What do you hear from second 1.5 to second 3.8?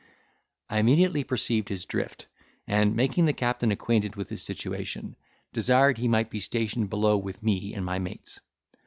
his drift, and making the captain